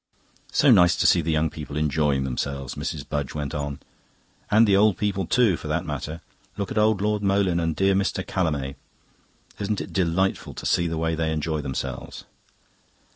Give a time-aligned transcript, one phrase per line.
[0.51, 3.07] "So nice to see the young people enjoying themselves," Mrs.
[3.07, 3.79] Budge went on.
[4.49, 6.21] "And the old people too, for that matter.
[6.57, 8.25] Look at old Lord Moleyn and dear Mr.
[8.25, 8.77] Callamay.
[9.59, 12.23] Isn't it delightful to see the way they enjoy themselves?"